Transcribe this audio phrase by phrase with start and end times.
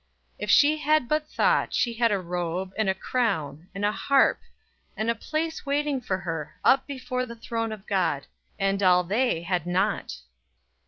[0.39, 4.39] If she had but thought, she had a robe, and a crown, and a harp,
[4.97, 8.25] and a place waiting for her, up before the throne of God;
[8.57, 10.15] and all they had not.